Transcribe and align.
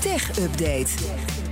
Tech 0.00 0.22
Update. 0.38 1.47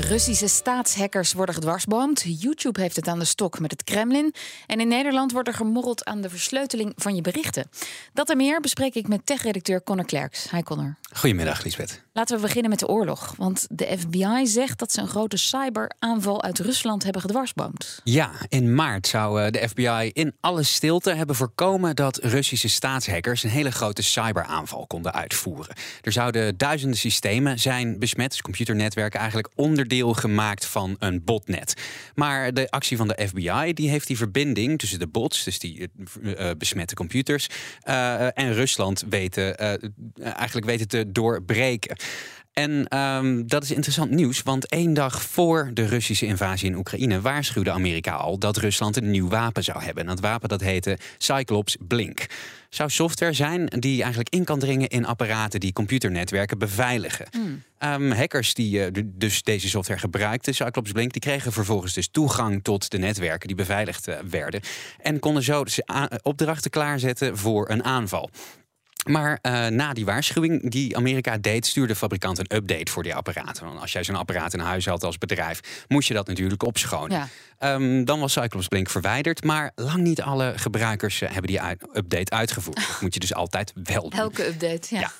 Russische 0.00 0.48
staatshackers 0.48 1.32
worden 1.32 1.54
gedwarsboomd. 1.54 2.24
YouTube 2.40 2.80
heeft 2.80 2.96
het 2.96 3.08
aan 3.08 3.18
de 3.18 3.24
stok 3.24 3.58
met 3.58 3.70
het 3.70 3.84
Kremlin. 3.84 4.34
En 4.66 4.80
in 4.80 4.88
Nederland 4.88 5.32
wordt 5.32 5.48
er 5.48 5.54
gemorreld 5.54 6.04
aan 6.04 6.20
de 6.20 6.30
versleuteling 6.30 6.92
van 6.96 7.14
je 7.14 7.20
berichten. 7.20 7.70
Dat 8.12 8.30
en 8.30 8.36
meer 8.36 8.60
bespreek 8.60 8.94
ik 8.94 9.08
met 9.08 9.26
tech-redacteur 9.26 9.82
Connor 9.82 10.04
Klerks. 10.04 10.50
Hi 10.50 10.62
Connor. 10.62 10.96
Goedemiddag, 11.12 11.64
Lisbeth. 11.64 12.02
Laten 12.12 12.36
we 12.36 12.42
beginnen 12.42 12.70
met 12.70 12.78
de 12.78 12.88
oorlog. 12.88 13.34
Want 13.36 13.66
de 13.70 13.96
FBI 13.98 14.46
zegt 14.46 14.78
dat 14.78 14.92
ze 14.92 15.00
een 15.00 15.08
grote 15.08 15.36
cyberaanval 15.36 16.42
uit 16.42 16.58
Rusland 16.58 17.04
hebben 17.04 17.22
gedwarsboomd. 17.22 18.00
Ja, 18.04 18.30
in 18.48 18.74
maart 18.74 19.06
zou 19.06 19.42
eh, 19.42 19.50
de 19.50 19.68
FBI 19.68 20.10
in 20.12 20.34
alle 20.40 20.62
stilte 20.62 21.10
hebben 21.10 21.36
voorkomen 21.36 21.96
dat 21.96 22.16
Russische 22.16 22.68
staatshackers 22.68 23.42
een 23.42 23.50
hele 23.50 23.70
grote 23.70 24.02
cyberaanval 24.02 24.86
konden 24.86 25.12
uitvoeren. 25.12 25.76
Er 26.02 26.12
zouden 26.12 26.56
duizenden 26.56 26.98
systemen 26.98 27.58
zijn 27.58 27.98
besmet, 27.98 28.30
dus 28.30 28.42
computernetwerken 28.42 29.20
eigenlijk 29.20 29.48
onderdeel 29.88 30.14
gemaakt 30.14 30.66
van 30.66 30.96
een 30.98 31.24
botnet. 31.24 31.74
Maar 32.14 32.54
de 32.54 32.70
actie 32.70 32.96
van 32.96 33.08
de 33.08 33.26
FBI 33.28 33.72
die 33.72 33.90
heeft 33.90 34.06
die 34.06 34.16
verbinding 34.16 34.78
tussen 34.78 34.98
de 34.98 35.06
bots, 35.06 35.44
dus 35.44 35.58
die 35.58 35.88
uh, 36.22 36.50
besmette 36.58 36.94
computers, 36.94 37.48
uh, 37.88 38.38
en 38.38 38.52
Rusland 38.52 39.04
weten, 39.08 39.56
eigenlijk 40.18 40.66
weten 40.66 40.88
te 40.88 41.12
doorbreken. 41.12 41.96
En 42.58 42.98
um, 42.98 43.46
dat 43.46 43.62
is 43.62 43.70
interessant 43.70 44.10
nieuws, 44.10 44.42
want 44.42 44.66
één 44.66 44.94
dag 44.94 45.22
voor 45.22 45.70
de 45.74 45.86
Russische 45.86 46.26
invasie 46.26 46.68
in 46.68 46.76
Oekraïne 46.76 47.20
waarschuwde 47.20 47.70
Amerika 47.70 48.12
al 48.12 48.38
dat 48.38 48.56
Rusland 48.56 48.96
een 48.96 49.10
nieuw 49.10 49.28
wapen 49.28 49.64
zou 49.64 49.82
hebben. 49.82 50.02
En 50.02 50.08
dat 50.08 50.20
wapen 50.20 50.48
dat 50.48 50.60
heette 50.60 50.98
Cyclops 51.18 51.76
Blink. 51.80 52.26
Zou 52.68 52.90
software 52.90 53.32
zijn 53.32 53.66
die 53.66 53.98
eigenlijk 54.02 54.34
in 54.34 54.44
kan 54.44 54.58
dringen 54.58 54.88
in 54.88 55.06
apparaten 55.06 55.60
die 55.60 55.72
computernetwerken 55.72 56.58
beveiligen. 56.58 57.26
Mm. 57.36 57.62
Um, 57.80 58.12
hackers 58.12 58.54
die 58.54 58.90
uh, 58.90 59.04
dus 59.04 59.42
deze 59.42 59.68
software 59.68 60.00
gebruikten, 60.00 60.54
Cyclops 60.54 60.92
Blink, 60.92 61.12
die 61.12 61.20
kregen 61.20 61.52
vervolgens 61.52 61.92
dus 61.92 62.08
toegang 62.08 62.62
tot 62.62 62.90
de 62.90 62.98
netwerken 62.98 63.46
die 63.46 63.56
beveiligd 63.56 64.08
uh, 64.08 64.14
werden. 64.30 64.60
En 65.02 65.18
konden 65.18 65.42
zo 65.42 65.64
dus 65.64 65.80
opdrachten 66.22 66.70
klaarzetten 66.70 67.36
voor 67.36 67.70
een 67.70 67.84
aanval. 67.84 68.30
Maar 69.08 69.38
uh, 69.42 69.66
na 69.66 69.92
die 69.92 70.04
waarschuwing 70.04 70.70
die 70.70 70.96
Amerika 70.96 71.38
deed, 71.38 71.66
stuurde 71.66 71.92
de 71.92 71.98
fabrikant 71.98 72.38
een 72.38 72.56
update 72.56 72.92
voor 72.92 73.02
die 73.02 73.14
apparaten. 73.14 73.64
Want 73.64 73.80
als 73.80 73.92
jij 73.92 74.04
zo'n 74.04 74.16
apparaat 74.16 74.54
in 74.54 74.60
huis 74.60 74.86
had 74.86 75.04
als 75.04 75.18
bedrijf, 75.18 75.60
moest 75.88 76.08
je 76.08 76.14
dat 76.14 76.26
natuurlijk 76.26 76.62
opschonen. 76.62 77.28
Ja. 77.60 77.74
Um, 77.74 78.04
dan 78.04 78.20
was 78.20 78.32
Cyclops 78.32 78.68
Blink 78.68 78.90
verwijderd, 78.90 79.44
maar 79.44 79.72
lang 79.74 80.02
niet 80.02 80.22
alle 80.22 80.52
gebruikers 80.56 81.20
uh, 81.20 81.28
hebben 81.28 81.50
die 81.50 81.60
update 81.92 82.30
uitgevoerd. 82.30 82.76
Dat 82.76 83.00
moet 83.00 83.14
je 83.14 83.20
dus 83.20 83.34
altijd 83.34 83.72
wel 83.84 84.10
doen. 84.10 84.20
Elke 84.20 84.46
update, 84.46 84.94
ja. 84.94 85.10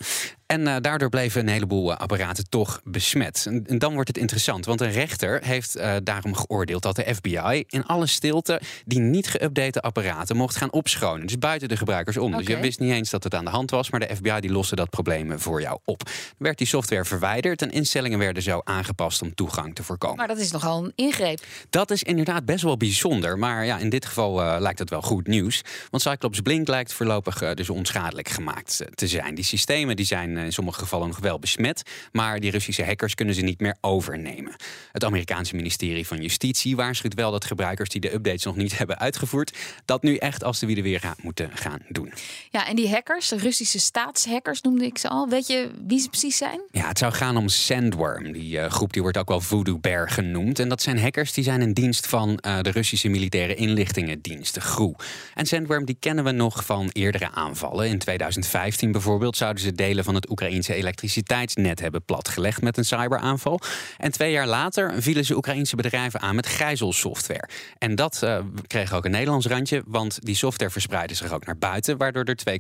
En 0.49 0.61
uh, 0.61 0.77
daardoor 0.81 1.09
bleven 1.09 1.41
een 1.41 1.49
heleboel 1.49 1.95
apparaten 1.95 2.49
toch 2.49 2.81
besmet. 2.85 3.45
En, 3.47 3.65
en, 3.67 3.79
dan 3.79 3.93
wordt 3.93 4.09
het 4.09 4.19
interessant, 4.19 4.65
want 4.65 4.81
een 4.81 4.91
rechter 4.91 5.45
heeft 5.45 5.77
uh, 5.77 5.95
daarom 6.03 6.35
geoordeeld 6.35 6.83
dat 6.83 6.97
de 6.97 7.15
FBI 7.15 7.65
in 7.67 7.87
alle 7.87 8.07
stilte 8.07 8.61
die 8.85 8.99
niet 8.99 9.37
geüpdate 9.37 9.81
apparaten 9.81 10.37
mocht 10.37 10.57
gaan 10.57 10.73
opschonen. 10.73 11.27
Dus 11.27 11.39
buiten 11.39 11.69
de 11.69 11.77
gebruikers 11.77 12.17
om. 12.17 12.27
Okay. 12.27 12.39
Dus 12.39 12.55
je 12.55 12.61
wist 12.61 12.79
niet 12.79 12.93
eens 12.93 13.11
dat 13.11 13.25
het 13.25 13.35
aan 13.35 13.45
de 13.45 13.51
hand 13.51 13.71
was, 13.71 13.91
maar 13.91 14.01
de 14.01 14.17
FBI 14.17 14.41
die 14.41 14.51
loste 14.51 14.75
dat 14.75 14.91
probleem 14.91 15.41
voor 15.41 15.61
jou 15.61 15.79
op. 15.85 16.05
Dan 16.05 16.15
werd 16.39 16.59
die 16.59 16.67
software 16.67 17.05
verwijderd 17.05 17.63
en 17.63 17.71
instellingen 17.71 18.19
werden 18.19 18.43
zo 18.43 18.61
aangepast 18.65 19.23
om 19.23 19.35
toegang 19.35 19.75
te 19.75 19.83
voorkomen. 19.83 20.17
Maar 20.17 20.29
dat 20.29 20.39
is 20.39 20.51
nogal 20.51 20.85
een 20.85 20.93
ingreep. 20.95 21.41
Dat 21.71 21.91
is 21.91 22.03
inderdaad 22.03 22.45
best 22.45 22.65
wel 22.65 22.77
bijzonder, 22.77 23.39
maar 23.39 23.65
ja, 23.65 23.79
in 23.79 23.89
dit 23.89 24.07
geval 24.07 24.43
uh, 24.43 24.57
lijkt 24.61 24.79
het 24.79 24.91
wel 24.91 25.03
goed 25.03 25.27
nieuws. 25.27 25.63
Want 25.91 26.03
Cyclops 26.03 26.41
Blink 26.41 26.69
lijkt 26.69 26.93
voorlopig 26.93 27.55
dus 27.55 27.71
onschadelijk 27.71 28.29
gemaakt 28.29 28.85
te 28.95 29.07
zijn. 29.07 29.35
Die 29.35 29.45
systemen 29.45 29.97
die 29.97 30.07
zijn 30.07 30.38
in 30.45 30.53
sommige 30.53 30.79
gevallen 30.79 31.09
nog 31.09 31.19
wel 31.19 31.39
besmet, 31.39 31.83
maar 32.13 32.41
die 32.41 32.51
Russische 32.51 32.85
hackers 32.85 33.15
kunnen 33.15 33.35
ze 33.35 33.43
niet 33.43 33.61
meer 33.61 33.77
overnemen. 33.81 34.55
Het 34.93 35.05
Amerikaanse 35.05 35.57
ministerie 35.57 36.07
van 36.07 36.23
Justitie 36.23 36.77
waarschuwt 36.77 37.15
wel 37.15 37.31
dat 37.31 37.45
gebruikers 37.45 37.89
die 37.89 38.01
de 38.01 38.13
updates 38.13 38.45
nog 38.45 38.57
niet 38.57 38.79
hebben 38.79 38.99
uitgevoerd, 38.99 39.57
dat 39.85 40.03
nu 40.03 40.17
echt 40.17 40.45
als 40.45 40.59
de 40.59 40.67
wie 40.67 40.75
de 40.75 40.83
weer 40.83 41.01
gaat 41.01 41.23
moeten 41.23 41.51
gaan 41.55 41.81
doen. 41.89 42.13
Ja, 42.51 42.67
en 42.67 42.77
die 42.77 42.89
hackers, 42.89 43.31
Russische 43.31 43.81
staatshackers 43.81 44.61
noemde 44.61 44.85
ik 44.85 44.99
ze 44.99 45.09
al. 45.09 45.29
Weet 45.29 45.47
je 45.47 45.71
wie 45.87 45.99
ze 45.99 46.09
precies 46.09 46.37
zijn? 46.37 46.61
Ja, 46.71 46.89
het 46.89 46.99
zou 46.99 47.13
gaan 47.13 47.37
om 47.37 47.49
Sandworm. 47.49 48.33
Die 48.33 48.59
uh, 48.59 48.67
groep 48.67 48.93
die 48.93 49.03
wordt 49.03 49.19
ook 49.19 49.29
wel 49.29 49.41
Voodoo 49.41 49.79
Bear 49.79 50.11
genoemd. 50.11 50.59
En 50.59 50.69
dat 50.69 50.83
zijn 50.83 51.01
hackers 51.01 51.33
die 51.33 51.45
zijn 51.45 51.61
in 51.61 51.73
dienst 51.73 52.07
van 52.07 52.29
uh, 52.47 52.61
de 52.61 52.71
Russische 52.71 53.09
militaire 53.09 53.55
inlichtingendienst, 53.55 54.55
de 54.55 54.61
GRU. 54.61 54.95
En 55.35 55.47
Sandworm 55.47 55.85
die 55.85 55.97
kennen 56.01 56.25
we 56.25 56.31
nog 56.31 56.65
van 56.65 56.89
eerdere 56.93 57.31
aanvallen. 57.31 57.89
In 57.89 57.99
2015 57.99 58.93
bijvoorbeeld 58.93 59.37
zouden 59.37 59.63
ze 59.63 59.73
delen 59.73 60.05
van 60.05 60.15
het 60.15 60.28
Oekraïense 60.31 60.75
elektriciteitsnet 60.75 61.81
hebben 61.81 62.05
platgelegd 62.05 62.63
met 62.63 62.77
een 62.77 62.85
cyberaanval. 62.85 63.61
En 63.97 64.13
twee 64.13 64.33
jaar 64.33 64.47
later 64.47 65.03
vielen 65.03 65.25
ze 65.25 65.37
Oekraïense 65.37 65.77
bedrijven 65.77 66.21
aan 66.21 66.35
met 66.35 66.47
gijzelsoftware. 66.47 67.49
En 67.79 67.95
dat 67.95 68.21
uh, 68.25 68.39
kreeg 68.67 68.93
ook 68.93 69.05
een 69.05 69.11
Nederlands 69.11 69.47
randje, 69.47 69.83
want 69.87 70.19
die 70.23 70.37
software 70.37 70.71
verspreidde 70.71 71.15
zich 71.15 71.33
ook 71.33 71.47
naar 71.47 71.59
buiten, 71.59 71.97
waardoor 71.97 72.25
er 72.25 72.37
twee 72.37 72.59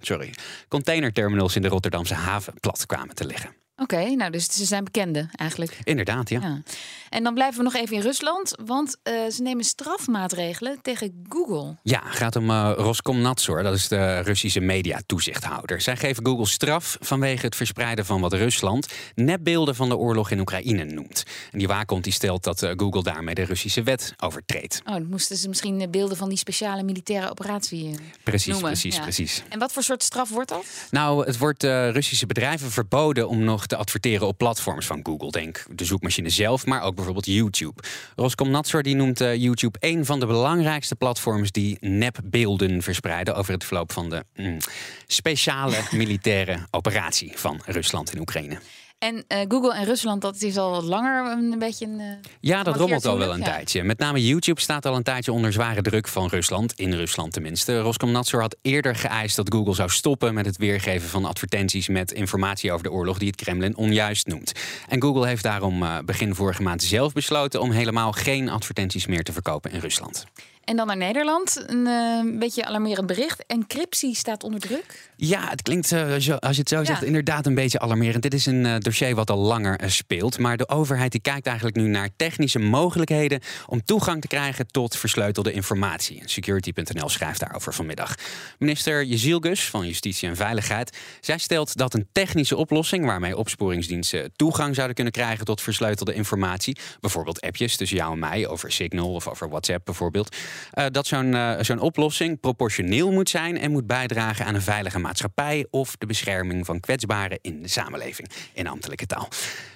sorry, 0.00 0.34
containerterminals 0.68 1.56
in 1.56 1.62
de 1.62 1.68
Rotterdamse 1.68 2.14
haven 2.14 2.54
plat 2.60 2.86
kwamen 2.86 3.14
te 3.14 3.26
liggen. 3.26 3.59
Oké, 3.80 3.94
okay, 3.94 4.12
nou 4.14 4.30
dus 4.30 4.46
ze 4.46 4.64
zijn 4.64 4.84
bekende 4.84 5.28
eigenlijk. 5.36 5.78
Inderdaad, 5.84 6.28
ja. 6.28 6.40
ja. 6.40 6.62
En 7.08 7.22
dan 7.22 7.34
blijven 7.34 7.56
we 7.56 7.64
nog 7.64 7.74
even 7.74 7.96
in 7.96 8.02
Rusland, 8.02 8.54
want 8.64 8.96
uh, 9.02 9.30
ze 9.30 9.42
nemen 9.42 9.64
strafmaatregelen 9.64 10.78
tegen 10.82 11.24
Google. 11.28 11.76
Ja, 11.82 12.02
het 12.04 12.16
gaat 12.16 12.36
om 12.36 12.50
uh, 12.50 12.72
Roskomnadzor, 12.76 13.62
dat 13.62 13.74
is 13.74 13.88
de 13.88 14.20
Russische 14.20 14.60
mediatoezichthouder. 14.60 15.80
Zij 15.80 15.96
geven 15.96 16.26
Google 16.26 16.46
straf 16.46 16.96
vanwege 17.00 17.46
het 17.46 17.56
verspreiden 17.56 18.06
van 18.06 18.20
wat 18.20 18.32
Rusland 18.32 18.88
nepbeelden 19.14 19.74
van 19.74 19.88
de 19.88 19.96
oorlog 19.96 20.30
in 20.30 20.40
Oekraïne 20.40 20.84
noemt. 20.84 21.22
En 21.50 21.58
die 21.58 21.68
waakhond 21.68 22.04
die 22.04 22.12
stelt 22.12 22.44
dat 22.44 22.62
uh, 22.62 22.70
Google 22.76 23.02
daarmee 23.02 23.34
de 23.34 23.44
Russische 23.44 23.82
wet 23.82 24.14
overtreedt. 24.18 24.82
Oh, 24.84 24.92
dan 24.92 25.06
moesten 25.08 25.36
ze 25.36 25.48
misschien 25.48 25.90
beelden 25.90 26.16
van 26.16 26.28
die 26.28 26.38
speciale 26.38 26.82
militaire 26.82 27.30
operatie 27.30 27.94
precies, 28.22 28.46
noemen. 28.46 28.70
Precies, 28.70 28.96
ja. 28.96 29.02
precies. 29.02 29.42
En 29.48 29.58
wat 29.58 29.72
voor 29.72 29.82
soort 29.82 30.02
straf 30.02 30.28
wordt 30.28 30.48
dat? 30.48 30.64
Nou, 30.90 31.26
het 31.26 31.38
wordt 31.38 31.62
Russische 31.62 32.26
bedrijven 32.26 32.70
verboden 32.70 33.28
om 33.28 33.44
nog 33.44 33.66
te 33.70 33.76
adverteren 33.76 34.26
op 34.26 34.38
platforms 34.38 34.86
van 34.86 35.00
Google. 35.02 35.30
Denk 35.30 35.64
de 35.74 35.84
zoekmachine 35.84 36.28
zelf, 36.28 36.66
maar 36.66 36.82
ook 36.82 36.94
bijvoorbeeld 36.94 37.26
YouTube. 37.26 37.82
Roskomnadzor 38.16 38.82
die 38.82 38.96
noemt 38.96 39.20
uh, 39.20 39.34
YouTube 39.34 39.78
een 39.80 40.04
van 40.04 40.20
de 40.20 40.26
belangrijkste 40.26 40.96
platforms 40.96 41.52
die 41.52 41.76
nepbeelden 41.80 42.82
verspreiden 42.82 43.34
over 43.34 43.52
het 43.52 43.64
verloop 43.64 43.92
van 43.92 44.10
de 44.10 44.24
mm, 44.36 44.58
speciale 45.06 45.76
militaire 45.90 46.66
operatie 46.70 47.32
van 47.34 47.60
Rusland 47.64 48.14
in 48.14 48.20
Oekraïne. 48.20 48.58
En 49.00 49.14
uh, 49.14 49.38
Google 49.48 49.74
en 49.74 49.84
Rusland, 49.84 50.22
dat 50.22 50.42
is 50.42 50.56
al 50.56 50.70
wat 50.70 50.82
langer 50.82 51.32
een 51.32 51.58
beetje 51.58 51.86
een. 51.86 52.00
Uh, 52.00 52.06
ja, 52.40 52.62
dat 52.62 52.76
rommelt 52.76 53.06
al 53.06 53.18
wel 53.18 53.32
een 53.32 53.38
ja. 53.38 53.44
tijdje. 53.44 53.82
Met 53.82 53.98
name 53.98 54.26
YouTube 54.26 54.60
staat 54.60 54.86
al 54.86 54.96
een 54.96 55.02
tijdje 55.02 55.32
onder 55.32 55.52
zware 55.52 55.82
druk 55.82 56.08
van 56.08 56.28
Rusland. 56.28 56.72
In 56.72 56.92
Rusland 56.92 57.32
tenminste. 57.32 57.78
Roskomnadzor 57.78 58.40
had 58.40 58.56
eerder 58.62 58.96
geëist 58.96 59.36
dat 59.36 59.52
Google 59.52 59.74
zou 59.74 59.90
stoppen 59.90 60.34
met 60.34 60.46
het 60.46 60.56
weergeven 60.56 61.08
van 61.08 61.24
advertenties 61.24 61.88
met 61.88 62.12
informatie 62.12 62.72
over 62.72 62.84
de 62.84 62.92
oorlog 62.92 63.18
die 63.18 63.28
het 63.28 63.36
Kremlin 63.36 63.76
onjuist 63.76 64.26
noemt. 64.26 64.52
En 64.88 65.02
Google 65.02 65.26
heeft 65.26 65.42
daarom 65.42 65.82
uh, 65.82 65.98
begin 66.04 66.34
vorige 66.34 66.62
maand 66.62 66.82
zelf 66.82 67.12
besloten 67.12 67.60
om 67.60 67.70
helemaal 67.70 68.12
geen 68.12 68.48
advertenties 68.48 69.06
meer 69.06 69.22
te 69.22 69.32
verkopen 69.32 69.70
in 69.70 69.80
Rusland. 69.80 70.26
En 70.64 70.76
dan 70.76 70.86
naar 70.86 70.96
Nederland. 70.96 71.64
Een 71.66 71.86
uh, 71.86 72.38
beetje 72.38 72.64
alarmerend 72.64 73.06
bericht. 73.06 73.44
Encryptie 73.46 74.14
staat 74.14 74.42
onder 74.42 74.60
druk. 74.60 75.10
Ja, 75.16 75.48
het 75.48 75.62
klinkt, 75.62 75.92
uh, 75.92 76.14
zo, 76.14 76.34
als 76.34 76.54
je 76.54 76.60
het 76.60 76.68
zo 76.68 76.78
ja. 76.78 76.84
zegt, 76.84 77.02
inderdaad 77.02 77.46
een 77.46 77.54
beetje 77.54 77.78
alarmerend. 77.78 78.22
Dit 78.22 78.34
is 78.34 78.46
een 78.46 78.64
uh, 78.64 78.74
dossier 78.78 79.14
wat 79.14 79.30
al 79.30 79.38
langer 79.38 79.90
speelt. 79.90 80.38
Maar 80.38 80.56
de 80.56 80.68
overheid 80.68 81.12
die 81.12 81.20
kijkt 81.20 81.46
eigenlijk 81.46 81.76
nu 81.76 81.86
naar 81.86 82.08
technische 82.16 82.58
mogelijkheden... 82.58 83.40
om 83.66 83.84
toegang 83.84 84.20
te 84.20 84.28
krijgen 84.28 84.66
tot 84.66 84.96
versleutelde 84.96 85.52
informatie. 85.52 86.22
Security.nl 86.24 87.08
schrijft 87.08 87.40
daarover 87.40 87.74
vanmiddag. 87.74 88.14
Minister 88.58 89.04
Jezielgus 89.04 89.68
van 89.68 89.86
Justitie 89.86 90.28
en 90.28 90.36
Veiligheid... 90.36 90.96
zij 91.20 91.38
stelt 91.38 91.76
dat 91.76 91.94
een 91.94 92.08
technische 92.12 92.56
oplossing... 92.56 93.04
waarmee 93.04 93.36
opsporingsdiensten 93.36 94.32
toegang 94.36 94.74
zouden 94.74 94.94
kunnen 94.94 95.12
krijgen... 95.12 95.44
tot 95.44 95.60
versleutelde 95.60 96.14
informatie... 96.14 96.78
bijvoorbeeld 97.00 97.40
appjes 97.40 97.76
tussen 97.76 97.96
jou 97.96 98.12
en 98.12 98.18
mij 98.18 98.48
over 98.48 98.72
Signal 98.72 99.12
of 99.12 99.28
over 99.28 99.48
WhatsApp 99.48 99.84
bijvoorbeeld... 99.84 100.36
Uh, 100.74 100.84
dat 100.90 101.06
zo'n 101.06 101.32
uh, 101.32 101.56
zo'n 101.60 101.78
oplossing 101.78 102.40
proportioneel 102.40 103.12
moet 103.12 103.30
zijn 103.30 103.58
en 103.58 103.70
moet 103.70 103.86
bijdragen 103.86 104.44
aan 104.44 104.54
een 104.54 104.62
veilige 104.62 104.98
maatschappij 104.98 105.66
of 105.70 105.96
de 105.96 106.06
bescherming 106.06 106.66
van 106.66 106.80
kwetsbaren 106.80 107.38
in 107.42 107.62
de 107.62 107.68
samenleving, 107.68 108.28
in 108.52 108.66
ambtelijke 108.66 109.06
taal. 109.06 109.28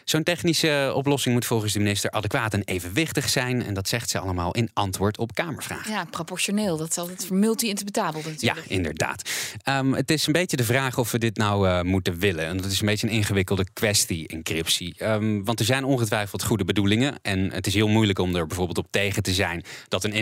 Zo'n 0.04 0.22
technische 0.22 0.92
oplossing 0.94 1.34
moet 1.34 1.44
volgens 1.44 1.72
de 1.72 1.78
minister 1.78 2.10
adequaat 2.10 2.54
en 2.54 2.62
evenwichtig 2.64 3.28
zijn. 3.28 3.64
En 3.64 3.74
dat 3.74 3.88
zegt 3.88 4.10
ze 4.10 4.18
allemaal 4.18 4.52
in 4.52 4.70
antwoord 4.72 5.18
op 5.18 5.34
Kamervragen. 5.34 5.92
Ja, 5.92 6.04
proportioneel. 6.04 6.76
Dat 6.76 6.90
is 6.90 6.98
altijd 6.98 7.30
multi-interpretabel 7.30 8.22
natuurlijk. 8.24 8.66
Ja, 8.68 8.74
inderdaad. 8.74 9.30
Um, 9.68 9.94
het 9.94 10.10
is 10.10 10.26
een 10.26 10.32
beetje 10.32 10.56
de 10.56 10.64
vraag 10.64 10.98
of 10.98 11.10
we 11.10 11.18
dit 11.18 11.36
nou 11.36 11.68
uh, 11.68 11.80
moeten 11.80 12.18
willen. 12.18 12.46
En 12.46 12.56
dat 12.56 12.70
is 12.70 12.80
een 12.80 12.86
beetje 12.86 13.06
een 13.06 13.12
ingewikkelde 13.12 13.66
kwestie, 13.72 14.28
encryptie. 14.28 14.94
Um, 15.04 15.44
want 15.44 15.58
er 15.58 15.66
zijn 15.66 15.84
ongetwijfeld 15.84 16.44
goede 16.44 16.64
bedoelingen. 16.64 17.14
En 17.22 17.52
het 17.52 17.66
is 17.66 17.74
heel 17.74 17.88
moeilijk 17.88 18.18
om 18.18 18.36
er 18.36 18.46
bijvoorbeeld 18.46 18.78
op 18.78 18.86
tegen 18.90 19.22
te 19.22 19.32
zijn 19.32 19.64
dat 19.88 20.04
een 20.04 20.12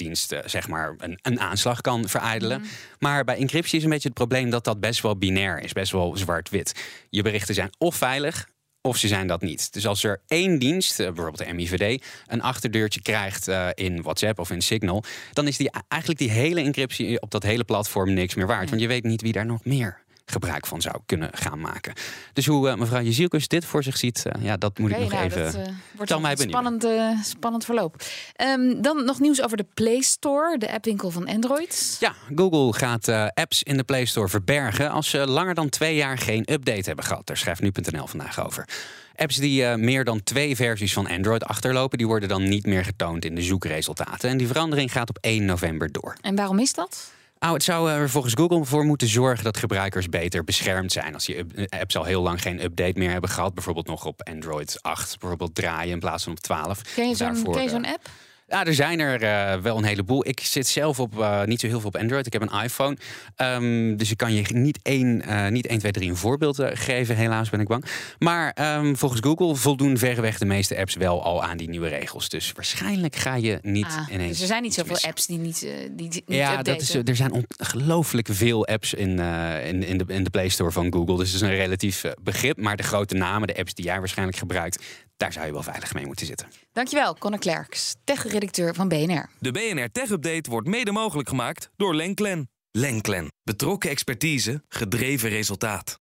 inlichtingendienst 0.00 0.28
dienst 0.28 0.32
uh, 0.32 0.50
zeg 0.50 0.68
maar 0.68 0.94
een, 0.98 1.18
een, 1.22 1.40
aanslag 1.40 1.80
kan 1.80 2.08
verijdelen. 2.08 2.60
Mhm. 2.60 2.68
Maar 2.98 3.24
bij 3.24 3.36
encryptie 3.36 3.78
is 3.78 3.84
een 3.84 3.90
beetje 3.90 4.08
het 4.08 4.16
probleem 4.16 4.50
dat 4.50 4.64
dat 4.64 4.80
best 4.80 5.00
wel 5.02 5.16
binair 5.16 5.60
is, 5.60 5.72
best 5.72 5.92
wel 5.92 6.16
zwart-wit. 6.16 6.74
Je 7.10 7.22
berichten 7.22 7.54
zijn 7.54 7.70
of 7.78 7.94
veilig 7.94 8.48
of 8.80 8.96
ze 8.96 9.08
zijn 9.08 9.26
dat 9.26 9.42
niet. 9.42 9.72
Dus 9.72 9.86
als 9.86 10.04
er 10.04 10.20
één 10.26 10.58
dienst, 10.58 11.00
eh, 11.00 11.06
bijvoorbeeld 11.06 11.48
de 11.48 11.54
MIVD, 11.54 12.04
een 12.26 12.42
achterdeurtje 12.42 13.02
krijgt 13.02 13.48
uh, 13.48 13.68
in 13.74 14.02
WhatsApp 14.02 14.38
of 14.38 14.50
in 14.50 14.62
Signal, 14.62 15.04
dan 15.32 15.46
is 15.46 15.56
die, 15.56 15.70
eigenlijk 15.88 16.20
die 16.20 16.30
hele 16.30 16.60
encryptie 16.60 17.20
op 17.20 17.30
dat 17.30 17.42
hele 17.42 17.64
platform 17.64 18.12
niks 18.12 18.34
meer 18.34 18.46
waard. 18.46 18.68
Want 18.68 18.80
je 18.80 18.88
weet 18.88 19.04
niet 19.04 19.22
wie 19.22 19.32
daar 19.32 19.46
nog 19.46 19.64
meer 19.64 20.04
gebruik 20.26 20.66
van 20.66 20.82
zou 20.82 20.96
kunnen 21.06 21.30
gaan 21.32 21.60
maken. 21.60 21.92
Dus 22.32 22.46
hoe 22.46 22.68
uh, 22.68 22.74
mevrouw 22.74 23.02
Jezielkus 23.02 23.48
dit 23.48 23.64
voor 23.64 23.82
zich 23.82 23.96
ziet, 23.96 24.24
uh, 24.26 24.44
ja, 24.44 24.56
dat 24.56 24.78
moet 24.78 24.90
ik 24.90 24.98
nog 24.98 25.12
nou, 25.12 25.24
even. 25.24 25.44
Dat 25.44 25.54
uh, 25.54 25.72
wordt 25.96 26.20
mij 26.20 26.36
spannend, 26.36 26.86
spannend 27.22 27.64
verloop. 27.64 28.02
Um, 28.42 28.82
dan 28.82 29.04
nog 29.04 29.20
nieuws 29.20 29.42
over 29.42 29.56
de 29.56 29.66
Play 29.74 30.00
Store, 30.00 30.58
de 30.58 30.72
appwinkel 30.72 31.10
van 31.10 31.26
Android. 31.26 31.96
Ja, 32.00 32.14
Google 32.34 32.72
gaat 32.72 33.08
apps 33.34 33.62
in 33.62 33.76
de 33.76 33.84
Play 33.84 34.04
Store 34.04 34.28
verbergen 34.28 34.90
als 34.90 35.10
ze 35.10 35.26
langer 35.26 35.54
dan 35.54 35.68
twee 35.68 35.94
jaar 35.94 36.18
geen 36.18 36.52
update 36.52 36.82
hebben 36.82 37.04
gehad. 37.04 37.26
Daar 37.26 37.36
schrijft 37.36 37.60
nu.nl 37.60 38.06
vandaag 38.06 38.44
over. 38.44 38.68
Apps 39.16 39.36
die 39.36 39.76
meer 39.76 40.04
dan 40.04 40.22
twee 40.22 40.56
versies 40.56 40.92
van 40.92 41.06
Android 41.06 41.44
achterlopen, 41.44 41.98
die 41.98 42.06
worden 42.06 42.28
dan 42.28 42.48
niet 42.48 42.66
meer 42.66 42.84
getoond 42.84 43.24
in 43.24 43.34
de 43.34 43.42
zoekresultaten. 43.42 44.30
En 44.30 44.36
die 44.36 44.46
verandering 44.46 44.92
gaat 44.92 45.08
op 45.08 45.18
1 45.20 45.44
november 45.44 45.92
door. 45.92 46.16
En 46.20 46.36
waarom 46.36 46.58
is 46.58 46.72
dat? 46.72 47.14
Nou, 47.38 47.54
het 47.54 47.62
zou 47.62 47.90
er 47.90 48.10
volgens 48.10 48.34
Google 48.34 48.64
voor 48.64 48.84
moeten 48.84 49.08
zorgen 49.08 49.44
dat 49.44 49.56
gebruikers 49.56 50.08
beter 50.08 50.44
beschermd 50.44 50.92
zijn. 50.92 51.14
Als 51.14 51.24
die 51.24 51.44
apps 51.68 51.96
al 51.96 52.04
heel 52.04 52.22
lang 52.22 52.42
geen 52.42 52.64
update 52.64 52.98
meer 52.98 53.10
hebben 53.10 53.30
gehad, 53.30 53.54
bijvoorbeeld 53.54 53.86
nog 53.86 54.04
op 54.04 54.28
Android 54.28 54.78
8 54.82 55.18
bijvoorbeeld 55.18 55.54
draaien 55.54 55.92
in 55.92 55.98
plaats 55.98 56.22
van 56.24 56.32
op 56.32 56.40
12. 56.40 56.82
Ken 56.94 57.08
je 57.08 57.14
zo'n 57.14 57.84
eh, 57.84 57.92
app? 57.92 58.08
Ja, 58.48 58.64
er 58.64 58.74
zijn 58.74 59.00
er 59.00 59.22
uh, 59.22 59.62
wel 59.62 59.76
een 59.76 59.84
heleboel. 59.84 60.28
Ik 60.28 60.40
zit 60.40 60.66
zelf 60.66 61.00
op 61.00 61.14
uh, 61.18 61.44
niet 61.44 61.60
zo 61.60 61.66
heel 61.66 61.80
veel 61.80 61.88
op 61.88 61.96
Android. 61.96 62.26
Ik 62.26 62.32
heb 62.32 62.42
een 62.42 62.62
iPhone. 62.62 62.96
Um, 63.36 63.96
dus 63.96 64.10
ik 64.10 64.16
kan 64.16 64.32
je 64.34 64.42
niet 64.52 64.78
één, 64.82 65.22
uh, 65.28 65.48
niet 65.48 65.66
1, 65.66 65.78
2, 65.78 65.92
3 65.92 66.10
een 66.10 66.16
voorbeeld 66.16 66.62
geven. 66.62 67.16
Helaas 67.16 67.50
ben 67.50 67.60
ik 67.60 67.68
bang. 67.68 67.84
Maar 68.18 68.76
um, 68.78 68.96
volgens 68.96 69.20
Google 69.20 69.54
voldoen 69.54 69.98
verreweg 69.98 70.38
de 70.38 70.44
meeste 70.44 70.76
apps 70.76 70.94
wel 70.94 71.22
al 71.22 71.42
aan 71.44 71.56
die 71.56 71.68
nieuwe 71.68 71.88
regels. 71.88 72.28
Dus 72.28 72.52
waarschijnlijk 72.52 73.16
ga 73.16 73.34
je 73.34 73.58
niet 73.62 73.84
ah, 73.86 74.08
ineens. 74.10 74.30
Dus 74.30 74.40
er 74.40 74.46
zijn 74.46 74.62
niet 74.62 74.74
zoveel 74.74 74.98
apps 75.00 75.26
die 75.26 75.38
niet. 75.38 75.60
die 75.90 76.08
niet 76.08 76.22
ja, 76.26 76.62
dat 76.62 76.80
is, 76.80 76.94
er 76.94 77.16
zijn 77.16 77.32
ongelooflijk 77.32 78.28
veel 78.30 78.66
apps 78.66 78.94
in, 78.94 79.18
in, 79.18 79.82
in, 79.82 79.98
de, 79.98 80.04
in 80.06 80.24
de 80.24 80.30
Play 80.30 80.48
Store 80.48 80.70
van 80.70 80.92
Google. 80.92 81.16
Dus 81.16 81.32
het 81.32 81.42
is 81.42 81.48
een 81.48 81.56
relatief 81.56 82.02
begrip. 82.22 82.56
Maar 82.56 82.76
de 82.76 82.82
grote 82.82 83.14
namen, 83.14 83.48
de 83.48 83.56
apps 83.56 83.74
die 83.74 83.84
jij 83.84 83.98
waarschijnlijk 83.98 84.38
gebruikt, 84.38 84.84
daar 85.16 85.32
zou 85.32 85.46
je 85.46 85.52
wel 85.52 85.62
veilig 85.62 85.94
mee 85.94 86.06
moeten 86.06 86.26
zitten. 86.26 86.48
Dankjewel, 86.72 87.14
Conor 87.14 87.38
Klerks, 87.38 87.94
tech-redacteur 88.38 88.74
van 88.74 88.88
BNR. 88.88 89.28
De 89.38 89.50
BNR 89.50 89.90
Tech 89.92 90.10
Update 90.10 90.50
wordt 90.50 90.68
mede 90.68 90.92
mogelijk 90.92 91.28
gemaakt 91.28 91.70
door 91.76 91.94
Lenklen. 91.94 92.50
Lenklen. 92.70 93.32
Betrokken 93.42 93.90
expertise, 93.90 94.62
gedreven 94.68 95.28
resultaat. 95.28 95.94